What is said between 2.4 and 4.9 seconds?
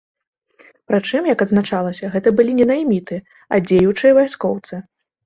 не найміты, а дзеючыя вайскоўцы.